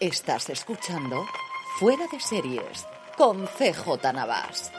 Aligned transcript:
Estás 0.00 0.48
escuchando 0.48 1.26
Fuera 1.78 2.06
de 2.10 2.18
Series 2.18 2.86
con 3.18 3.44
CJ 3.44 4.14
Navas. 4.14 4.72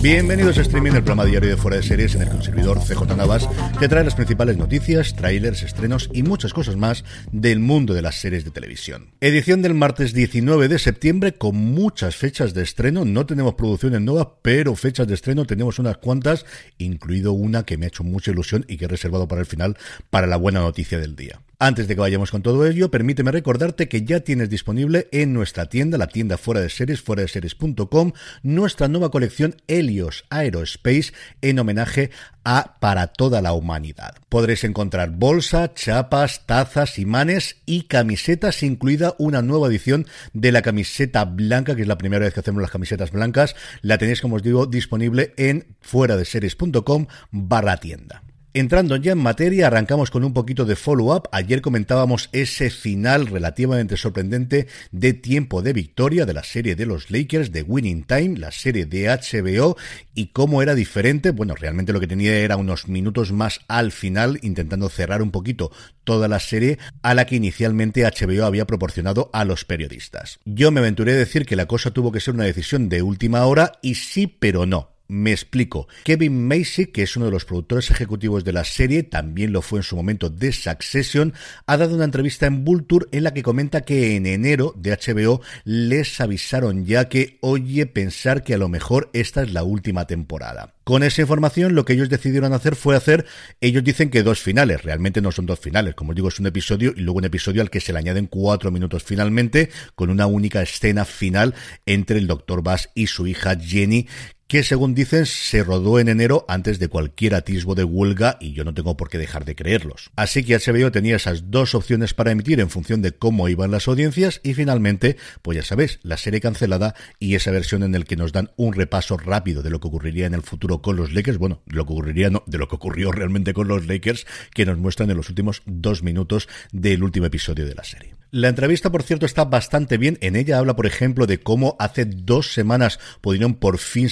Bienvenidos 0.00 0.56
a 0.56 0.62
Streaming, 0.62 0.92
el 0.92 1.04
programa 1.04 1.26
diario 1.26 1.50
de 1.50 1.58
Fuera 1.58 1.76
de 1.76 1.82
Series 1.82 2.14
en 2.14 2.22
el 2.22 2.30
que 2.30 2.42
servidor 2.42 2.78
CJ 2.78 3.18
Navas 3.18 3.46
te 3.78 3.86
trae 3.86 4.02
las 4.02 4.14
principales 4.14 4.56
noticias, 4.56 5.14
trailers, 5.14 5.62
estrenos 5.62 6.08
y 6.14 6.22
muchas 6.22 6.54
cosas 6.54 6.76
más 6.76 7.04
del 7.32 7.60
mundo 7.60 7.92
de 7.92 8.00
las 8.00 8.14
series 8.14 8.46
de 8.46 8.50
televisión. 8.50 9.10
Edición 9.20 9.60
del 9.60 9.74
martes 9.74 10.14
19 10.14 10.68
de 10.68 10.78
septiembre 10.78 11.34
con 11.34 11.56
muchas 11.56 12.16
fechas 12.16 12.54
de 12.54 12.62
estreno. 12.62 13.04
No 13.04 13.26
tenemos 13.26 13.56
producciones 13.56 14.00
nuevas, 14.00 14.28
pero 14.40 14.74
fechas 14.74 15.06
de 15.06 15.12
estreno 15.12 15.44
tenemos 15.44 15.78
unas 15.78 15.98
cuantas, 15.98 16.46
incluido 16.78 17.32
una 17.32 17.66
que 17.66 17.76
me 17.76 17.84
ha 17.84 17.88
hecho 17.88 18.04
mucha 18.04 18.30
ilusión 18.30 18.64
y 18.68 18.78
que 18.78 18.86
he 18.86 18.88
reservado 18.88 19.28
para 19.28 19.42
el 19.42 19.46
final 19.46 19.76
para 20.08 20.26
la 20.26 20.38
buena 20.38 20.60
noticia 20.60 20.98
del 20.98 21.14
día. 21.14 21.42
Antes 21.62 21.88
de 21.88 21.94
que 21.94 22.00
vayamos 22.00 22.30
con 22.30 22.40
todo 22.40 22.64
ello, 22.64 22.90
permíteme 22.90 23.32
recordarte 23.32 23.86
que 23.86 24.02
ya 24.02 24.20
tienes 24.20 24.48
disponible 24.48 25.08
en 25.12 25.34
nuestra 25.34 25.66
tienda, 25.66 25.98
la 25.98 26.06
tienda 26.06 26.38
fuera 26.38 26.62
de 26.62 26.70
series, 26.70 27.02
fuera 27.02 27.20
de 27.20 27.28
series.com, 27.28 28.12
nuestra 28.42 28.88
nueva 28.88 29.10
colección 29.10 29.56
Helios 29.68 30.24
Aerospace 30.30 31.12
en 31.42 31.58
homenaje 31.58 32.12
a 32.44 32.78
Para 32.80 33.08
toda 33.08 33.42
la 33.42 33.52
humanidad. 33.52 34.14
Podréis 34.30 34.64
encontrar 34.64 35.10
bolsa, 35.10 35.74
chapas, 35.74 36.46
tazas, 36.46 36.98
imanes 36.98 37.58
y 37.66 37.82
camisetas, 37.82 38.62
incluida 38.62 39.14
una 39.18 39.42
nueva 39.42 39.68
edición 39.68 40.06
de 40.32 40.52
la 40.52 40.62
camiseta 40.62 41.26
blanca, 41.26 41.76
que 41.76 41.82
es 41.82 41.88
la 41.88 41.98
primera 41.98 42.24
vez 42.24 42.32
que 42.32 42.40
hacemos 42.40 42.62
las 42.62 42.70
camisetas 42.70 43.10
blancas. 43.10 43.54
La 43.82 43.98
tenéis, 43.98 44.22
como 44.22 44.36
os 44.36 44.42
digo, 44.42 44.64
disponible 44.64 45.34
en 45.36 45.66
fuera 45.82 46.16
de 46.16 46.24
series.com 46.24 47.06
barra 47.30 47.76
tienda. 47.76 48.22
Entrando 48.52 48.96
ya 48.96 49.12
en 49.12 49.18
materia, 49.18 49.68
arrancamos 49.68 50.10
con 50.10 50.24
un 50.24 50.32
poquito 50.32 50.64
de 50.64 50.74
follow-up. 50.74 51.28
Ayer 51.30 51.60
comentábamos 51.60 52.28
ese 52.32 52.68
final 52.68 53.28
relativamente 53.28 53.96
sorprendente 53.96 54.66
de 54.90 55.12
tiempo 55.12 55.62
de 55.62 55.72
victoria 55.72 56.26
de 56.26 56.34
la 56.34 56.42
serie 56.42 56.74
de 56.74 56.84
los 56.84 57.12
Lakers 57.12 57.52
de 57.52 57.62
Winning 57.62 58.02
Time, 58.02 58.38
la 58.38 58.50
serie 58.50 58.86
de 58.86 59.06
HBO, 59.06 59.76
y 60.14 60.28
cómo 60.28 60.62
era 60.62 60.74
diferente. 60.74 61.30
Bueno, 61.30 61.54
realmente 61.54 61.92
lo 61.92 62.00
que 62.00 62.08
tenía 62.08 62.38
era 62.38 62.56
unos 62.56 62.88
minutos 62.88 63.30
más 63.30 63.60
al 63.68 63.92
final, 63.92 64.40
intentando 64.42 64.88
cerrar 64.88 65.22
un 65.22 65.30
poquito 65.30 65.70
toda 66.02 66.26
la 66.26 66.40
serie 66.40 66.80
a 67.02 67.14
la 67.14 67.26
que 67.26 67.36
inicialmente 67.36 68.02
HBO 68.02 68.46
había 68.46 68.66
proporcionado 68.66 69.30
a 69.32 69.44
los 69.44 69.64
periodistas. 69.64 70.40
Yo 70.44 70.72
me 70.72 70.80
aventuré 70.80 71.12
a 71.12 71.16
decir 71.16 71.46
que 71.46 71.54
la 71.54 71.66
cosa 71.66 71.92
tuvo 71.92 72.10
que 72.10 72.18
ser 72.18 72.34
una 72.34 72.44
decisión 72.44 72.88
de 72.88 73.02
última 73.02 73.46
hora, 73.46 73.78
y 73.80 73.94
sí, 73.94 74.26
pero 74.26 74.66
no. 74.66 74.99
Me 75.10 75.32
explico. 75.32 75.88
Kevin 76.04 76.46
Macy, 76.46 76.86
que 76.86 77.02
es 77.02 77.16
uno 77.16 77.26
de 77.26 77.32
los 77.32 77.44
productores 77.44 77.90
ejecutivos 77.90 78.44
de 78.44 78.52
la 78.52 78.62
serie, 78.62 79.02
también 79.02 79.52
lo 79.52 79.60
fue 79.60 79.80
en 79.80 79.82
su 79.82 79.96
momento 79.96 80.30
de 80.30 80.52
Succession, 80.52 81.34
ha 81.66 81.76
dado 81.76 81.96
una 81.96 82.04
entrevista 82.04 82.46
en 82.46 82.64
Vulture 82.64 83.06
en 83.10 83.24
la 83.24 83.34
que 83.34 83.42
comenta 83.42 83.80
que 83.80 84.14
en 84.14 84.26
enero 84.26 84.72
de 84.76 84.92
HBO 84.92 85.40
les 85.64 86.20
avisaron 86.20 86.86
ya 86.86 87.08
que 87.08 87.38
oye 87.40 87.86
pensar 87.86 88.44
que 88.44 88.54
a 88.54 88.58
lo 88.58 88.68
mejor 88.68 89.10
esta 89.12 89.42
es 89.42 89.52
la 89.52 89.64
última 89.64 90.06
temporada. 90.06 90.74
Con 90.84 91.02
esa 91.02 91.22
información 91.22 91.74
lo 91.74 91.84
que 91.84 91.94
ellos 91.94 92.08
decidieron 92.08 92.52
hacer 92.52 92.76
fue 92.76 92.94
hacer, 92.94 93.26
ellos 93.60 93.82
dicen 93.82 94.10
que 94.10 94.22
dos 94.22 94.38
finales, 94.38 94.82
realmente 94.82 95.20
no 95.20 95.32
son 95.32 95.46
dos 95.46 95.58
finales, 95.58 95.96
como 95.96 96.10
os 96.10 96.16
digo 96.16 96.28
es 96.28 96.38
un 96.38 96.46
episodio 96.46 96.92
y 96.96 97.00
luego 97.00 97.18
un 97.18 97.24
episodio 97.24 97.62
al 97.62 97.70
que 97.70 97.80
se 97.80 97.92
le 97.92 97.98
añaden 97.98 98.28
cuatro 98.28 98.70
minutos 98.70 99.02
finalmente, 99.02 99.70
con 99.96 100.08
una 100.08 100.26
única 100.26 100.62
escena 100.62 101.04
final 101.04 101.56
entre 101.84 102.18
el 102.18 102.28
Dr. 102.28 102.62
Bass 102.62 102.90
y 102.94 103.08
su 103.08 103.26
hija 103.26 103.56
Jenny, 103.58 104.06
que 104.50 104.64
según 104.64 104.96
dicen 104.96 105.26
se 105.26 105.62
rodó 105.62 106.00
en 106.00 106.08
enero 106.08 106.44
antes 106.48 106.80
de 106.80 106.88
cualquier 106.88 107.36
atisbo 107.36 107.76
de 107.76 107.84
huelga 107.84 108.36
y 108.40 108.52
yo 108.52 108.64
no 108.64 108.74
tengo 108.74 108.96
por 108.96 109.08
qué 109.08 109.16
dejar 109.16 109.44
de 109.44 109.54
creerlos. 109.54 110.10
Así 110.16 110.42
que 110.42 110.56
HBO 110.56 110.90
tenía 110.90 111.14
esas 111.14 111.52
dos 111.52 111.76
opciones 111.76 112.14
para 112.14 112.32
emitir 112.32 112.58
en 112.58 112.68
función 112.68 113.00
de 113.00 113.12
cómo 113.12 113.48
iban 113.48 113.70
las 113.70 113.86
audiencias 113.86 114.40
y 114.42 114.54
finalmente, 114.54 115.16
pues 115.42 115.54
ya 115.54 115.62
sabéis, 115.62 116.00
la 116.02 116.16
serie 116.16 116.40
cancelada 116.40 116.96
y 117.20 117.36
esa 117.36 117.52
versión 117.52 117.84
en 117.84 117.94
el 117.94 118.06
que 118.06 118.16
nos 118.16 118.32
dan 118.32 118.50
un 118.56 118.72
repaso 118.72 119.16
rápido 119.16 119.62
de 119.62 119.70
lo 119.70 119.78
que 119.78 119.86
ocurriría 119.86 120.26
en 120.26 120.34
el 120.34 120.42
futuro 120.42 120.82
con 120.82 120.96
los 120.96 121.12
Lakers, 121.12 121.38
bueno, 121.38 121.62
lo 121.66 121.86
que 121.86 121.92
ocurriría 121.92 122.28
no, 122.28 122.42
de 122.48 122.58
lo 122.58 122.66
que 122.66 122.74
ocurrió 122.74 123.12
realmente 123.12 123.54
con 123.54 123.68
los 123.68 123.86
Lakers 123.86 124.26
que 124.52 124.66
nos 124.66 124.78
muestran 124.78 125.12
en 125.12 125.16
los 125.16 125.28
últimos 125.28 125.62
dos 125.64 126.02
minutos 126.02 126.48
del 126.72 127.04
último 127.04 127.26
episodio 127.26 127.66
de 127.66 127.76
la 127.76 127.84
serie. 127.84 128.20
La 128.32 128.46
entrevista, 128.46 128.92
por 128.92 129.02
cierto, 129.02 129.26
está 129.26 129.44
bastante 129.44 129.98
bien. 129.98 130.16
En 130.20 130.36
ella 130.36 130.58
habla, 130.58 130.76
por 130.76 130.86
ejemplo, 130.86 131.26
de 131.26 131.40
cómo 131.40 131.74
hace 131.80 132.04
dos 132.04 132.52
semanas 132.52 133.00
pudieron 133.20 133.54
por 133.54 133.78
fin 133.78 134.08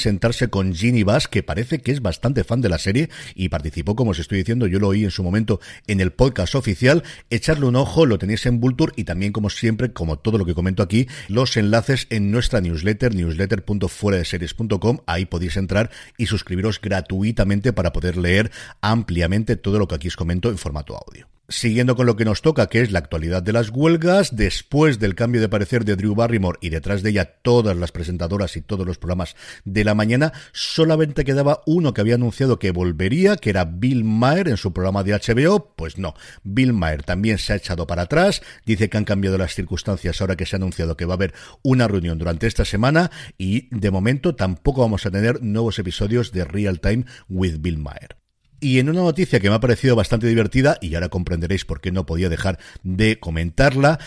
con 0.51 0.75
Ginny 0.75 1.03
Bass, 1.05 1.27
que 1.27 1.43
parece 1.43 1.81
que 1.81 1.91
es 1.91 2.03
bastante 2.03 2.45
fan 2.45 2.61
de 2.61 2.69
la 2.69 2.79
serie 2.79 3.09
y 3.35 3.49
participó, 3.49 3.97
como 3.97 4.11
os 4.11 4.19
estoy 4.19 4.39
diciendo, 4.39 4.67
yo 4.67 4.79
lo 4.79 4.89
oí 4.89 5.05
en 5.05 5.11
su 5.11 5.23
momento 5.23 5.59
en 5.87 6.01
el 6.01 6.13
podcast 6.13 6.55
oficial. 6.55 7.03
Echarle 7.31 7.65
un 7.67 7.77
ojo, 7.77 8.05
lo 8.05 8.19
tenéis 8.19 8.45
en 8.47 8.61
Vulture 8.61 8.93
y 8.97 9.05
también, 9.05 9.33
como 9.33 9.49
siempre, 9.51 9.93
como 9.93 10.19
todo 10.19 10.37
lo 10.37 10.45
que 10.45 10.55
comento 10.55 10.83
aquí, 10.83 11.09
los 11.29 11.57
enlaces 11.57 12.07
en 12.11 12.31
nuestra 12.31 12.61
newsletter, 12.61 13.15
newsletter.fueradeseries.com. 13.15 14.99
Ahí 15.07 15.25
podéis 15.25 15.57
entrar 15.57 15.91
y 16.19 16.27
suscribiros 16.27 16.81
gratuitamente 16.81 17.73
para 17.73 17.93
poder 17.93 18.17
leer 18.17 18.51
ampliamente 18.83 19.57
todo 19.57 19.79
lo 19.79 19.89
que 19.89 19.95
aquí 19.95 20.09
os 20.09 20.17
comento 20.17 20.51
en 20.51 20.59
formato 20.59 20.95
audio. 20.95 21.38
Siguiendo 21.51 21.97
con 21.97 22.05
lo 22.05 22.15
que 22.15 22.27
nos 22.27 22.43
toca, 22.43 22.67
que 22.67 22.83
es 22.83 22.93
la 22.93 22.99
actualidad 22.99 23.43
de 23.43 23.55
las 23.55 23.71
huelgas, 23.71 24.37
después 24.37 24.99
del 24.99 25.15
cambio 25.15 25.41
de 25.41 25.49
parecer 25.49 25.87
de 25.87 25.97
Drew 25.97 26.15
Barrymore 26.15 26.59
y 26.61 26.69
detrás 26.69 27.03
de 27.03 27.09
ella 27.09 27.25
todas 27.41 27.75
las 27.75 27.91
presentadoras 27.91 28.55
y 28.59 28.61
todos 28.61 28.87
los 28.87 28.99
programas 28.99 29.35
de 29.65 29.83
la 29.83 29.95
mañana, 29.95 30.35
solamente 30.53 31.25
quedaba 31.25 31.63
uno 31.65 31.95
que 31.95 32.03
había 32.03 32.17
anunciado 32.17 32.59
que 32.59 32.71
volvería, 32.71 33.37
que 33.37 33.49
era 33.49 33.65
Bill 33.65 34.05
Maher 34.05 34.49
en 34.49 34.59
su 34.59 34.75
programa 34.75 35.03
de 35.05 35.15
HBO. 35.15 35.73
Pues 35.75 35.97
no, 35.97 36.13
Bill 36.43 36.75
Maher 36.75 37.03
también 37.03 37.39
se 37.39 37.55
ha 37.55 37.57
echado 37.57 37.87
para 37.87 38.03
atrás, 38.03 38.43
dice 38.67 38.91
que 38.91 38.99
han 38.99 39.05
cambiado 39.05 39.39
las 39.39 39.55
circunstancias 39.55 40.21
ahora 40.21 40.37
que 40.37 40.45
se 40.45 40.55
ha 40.55 40.59
anunciado 40.59 40.99
que 40.99 41.07
va 41.07 41.15
a 41.15 41.17
haber 41.17 41.33
una 41.63 41.89
reunión 41.89 42.19
durante 42.19 42.47
esta 42.47 42.67
semana 42.67 43.11
y 43.39 43.75
de 43.75 43.91
momento 43.91 44.35
tampoco 44.35 44.83
vamos 44.83 45.07
a 45.07 45.11
tener 45.11 45.43
nuevos 45.43 45.79
episodios 45.79 46.31
de 46.31 46.45
Real 46.45 46.79
Time 46.81 47.07
with 47.31 47.57
Bill 47.61 47.79
Maher. 47.79 48.18
Y 48.61 48.79
en 48.81 48.89
una 48.89 49.03
noticia 49.03 49.39
que 49.39 49.49
me 49.49 49.57
ha 49.57 49.61
parecido 49.61 49.95
bastante 49.95 50.27
divertida, 50.27 50.79
y 50.81 50.95
ahora 50.95 51.09
comprenderéis 51.09 51.65
por 51.65 51.81
qué 51.81 51.93
no 51.93 52.07
podía 52.07 52.29
dejar 52.29 52.59
de 52.83 53.21
comentarla, 53.21 53.99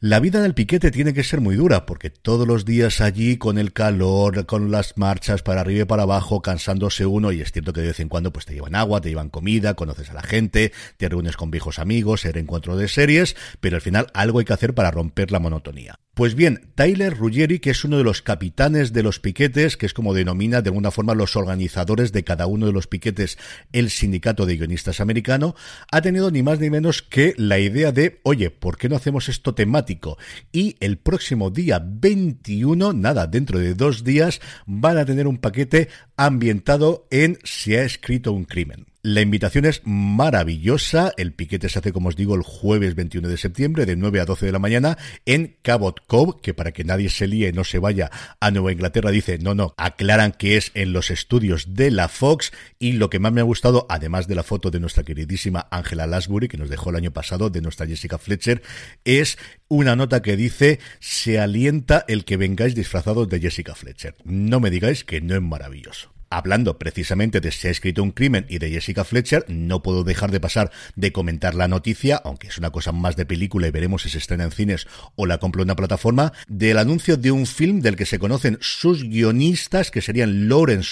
la 0.00 0.20
vida 0.20 0.42
del 0.42 0.52
piquete 0.52 0.90
tiene 0.90 1.14
que 1.14 1.24
ser 1.24 1.40
muy 1.40 1.56
dura, 1.56 1.86
porque 1.86 2.10
todos 2.10 2.46
los 2.46 2.66
días 2.66 3.00
allí 3.00 3.38
con 3.38 3.56
el 3.56 3.72
calor, 3.72 4.44
con 4.44 4.70
las 4.70 4.98
marchas 4.98 5.42
para 5.42 5.62
arriba 5.62 5.82
y 5.82 5.86
para 5.86 6.02
abajo, 6.02 6.42
cansándose 6.42 7.06
uno, 7.06 7.32
y 7.32 7.40
es 7.40 7.52
cierto 7.52 7.72
que 7.72 7.80
de 7.80 7.86
vez 7.86 8.00
en 8.00 8.10
cuando 8.10 8.30
pues 8.30 8.44
te 8.44 8.52
llevan 8.52 8.74
agua, 8.74 9.00
te 9.00 9.08
llevan 9.08 9.30
comida, 9.30 9.72
conoces 9.72 10.10
a 10.10 10.12
la 10.12 10.22
gente, 10.22 10.72
te 10.98 11.08
reúnes 11.08 11.38
con 11.38 11.50
viejos 11.50 11.78
amigos, 11.78 12.26
el 12.26 12.36
encuentro 12.36 12.76
de 12.76 12.88
series, 12.88 13.34
pero 13.60 13.76
al 13.76 13.82
final 13.82 14.08
algo 14.12 14.40
hay 14.40 14.44
que 14.44 14.52
hacer 14.52 14.74
para 14.74 14.90
romper 14.90 15.32
la 15.32 15.38
monotonía. 15.38 15.98
Pues 16.14 16.36
bien, 16.36 16.70
Tyler 16.76 17.18
Ruggeri, 17.18 17.58
que 17.58 17.70
es 17.70 17.84
uno 17.84 17.98
de 17.98 18.04
los 18.04 18.22
capitanes 18.22 18.92
de 18.92 19.02
los 19.02 19.18
piquetes, 19.18 19.76
que 19.76 19.86
es 19.86 19.92
como 19.92 20.14
denomina 20.14 20.62
de 20.62 20.68
alguna 20.68 20.92
forma 20.92 21.12
los 21.12 21.34
organizadores 21.34 22.12
de 22.12 22.22
cada 22.22 22.46
uno 22.46 22.66
de 22.66 22.72
los 22.72 22.86
piquetes 22.86 23.36
el 23.72 23.90
sindicato 23.90 24.46
de 24.46 24.56
guionistas 24.56 25.00
americano, 25.00 25.56
ha 25.90 26.02
tenido 26.02 26.30
ni 26.30 26.44
más 26.44 26.60
ni 26.60 26.70
menos 26.70 27.02
que 27.02 27.34
la 27.36 27.58
idea 27.58 27.90
de, 27.90 28.20
oye, 28.22 28.50
¿por 28.50 28.78
qué 28.78 28.88
no 28.88 28.94
hacemos 28.94 29.28
esto 29.28 29.56
temático? 29.56 30.16
Y 30.52 30.76
el 30.78 30.98
próximo 30.98 31.50
día 31.50 31.82
21, 31.84 32.92
nada, 32.92 33.26
dentro 33.26 33.58
de 33.58 33.74
dos 33.74 34.04
días, 34.04 34.40
van 34.66 34.98
a 34.98 35.04
tener 35.04 35.26
un 35.26 35.38
paquete 35.38 35.88
ambientado 36.16 37.08
en 37.10 37.38
Se 37.42 37.80
ha 37.80 37.82
escrito 37.82 38.32
un 38.32 38.44
crimen. 38.44 38.93
La 39.06 39.20
invitación 39.20 39.66
es 39.66 39.82
maravillosa. 39.84 41.12
El 41.18 41.34
piquete 41.34 41.68
se 41.68 41.78
hace, 41.78 41.92
como 41.92 42.08
os 42.08 42.16
digo, 42.16 42.34
el 42.34 42.40
jueves 42.40 42.94
21 42.94 43.28
de 43.28 43.36
septiembre 43.36 43.84
de 43.84 43.96
9 43.96 44.18
a 44.18 44.24
12 44.24 44.46
de 44.46 44.52
la 44.52 44.58
mañana 44.58 44.96
en 45.26 45.58
Cabot 45.60 46.00
Cove, 46.06 46.40
que 46.40 46.54
para 46.54 46.72
que 46.72 46.84
nadie 46.84 47.10
se 47.10 47.26
líe 47.26 47.50
y 47.50 47.52
no 47.52 47.64
se 47.64 47.78
vaya 47.78 48.10
a 48.40 48.50
Nueva 48.50 48.72
Inglaterra, 48.72 49.10
dice, 49.10 49.36
no, 49.36 49.54
no, 49.54 49.74
aclaran 49.76 50.32
que 50.32 50.56
es 50.56 50.70
en 50.72 50.94
los 50.94 51.10
estudios 51.10 51.74
de 51.74 51.90
la 51.90 52.08
Fox 52.08 52.50
y 52.78 52.92
lo 52.92 53.10
que 53.10 53.18
más 53.18 53.30
me 53.30 53.42
ha 53.42 53.44
gustado, 53.44 53.84
además 53.90 54.26
de 54.26 54.36
la 54.36 54.42
foto 54.42 54.70
de 54.70 54.80
nuestra 54.80 55.04
queridísima 55.04 55.68
Angela 55.70 56.06
Lasbury, 56.06 56.48
que 56.48 56.56
nos 56.56 56.70
dejó 56.70 56.88
el 56.88 56.96
año 56.96 57.12
pasado, 57.12 57.50
de 57.50 57.60
nuestra 57.60 57.86
Jessica 57.86 58.16
Fletcher, 58.16 58.62
es 59.04 59.36
una 59.68 59.96
nota 59.96 60.22
que 60.22 60.34
dice, 60.38 60.80
se 61.00 61.38
alienta 61.38 62.06
el 62.08 62.24
que 62.24 62.38
vengáis 62.38 62.74
disfrazados 62.74 63.28
de 63.28 63.38
Jessica 63.38 63.74
Fletcher. 63.74 64.14
No 64.24 64.60
me 64.60 64.70
digáis 64.70 65.04
que 65.04 65.20
no 65.20 65.34
es 65.34 65.42
maravilloso 65.42 66.13
hablando 66.36 66.78
precisamente 66.78 67.40
de 67.40 67.52
Se 67.52 67.68
ha 67.68 67.70
escrito 67.70 68.02
un 68.02 68.10
crimen 68.10 68.46
y 68.48 68.58
de 68.58 68.70
Jessica 68.70 69.04
Fletcher, 69.04 69.44
no 69.48 69.82
puedo 69.82 70.02
dejar 70.02 70.32
de 70.32 70.40
pasar 70.40 70.72
de 70.96 71.12
comentar 71.12 71.54
la 71.54 71.68
noticia, 71.68 72.20
aunque 72.24 72.48
es 72.48 72.58
una 72.58 72.70
cosa 72.70 72.90
más 72.90 73.14
de 73.14 73.24
película 73.24 73.68
y 73.68 73.70
veremos 73.70 74.02
si 74.02 74.10
se 74.10 74.18
estrena 74.18 74.44
en 74.44 74.50
cines 74.50 74.86
o 75.14 75.26
la 75.26 75.38
compra 75.38 75.62
una 75.62 75.76
plataforma, 75.76 76.32
del 76.48 76.78
anuncio 76.78 77.16
de 77.16 77.30
un 77.30 77.46
film 77.46 77.80
del 77.80 77.96
que 77.96 78.06
se 78.06 78.18
conocen 78.18 78.58
sus 78.60 79.04
guionistas, 79.04 79.90
que 79.90 80.02
serían 80.02 80.48
Lauren 80.48 80.82